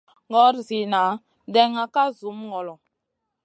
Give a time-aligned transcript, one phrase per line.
[0.29, 1.01] Nor zina
[1.53, 2.73] ɗènŋa ka zumi ŋolo.